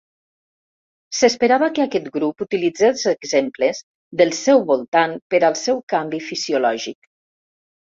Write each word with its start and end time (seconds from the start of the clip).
S'esperava 1.17 1.67
que 1.75 1.83
aquest 1.83 2.07
grup 2.15 2.41
utilitzés 2.45 3.05
exemples 3.13 3.83
del 4.23 4.35
seu 4.41 4.65
voltant 4.73 5.15
per 5.35 5.45
al 5.53 5.61
seu 5.67 5.81
canvi 5.97 6.25
fisiològic. 6.33 7.01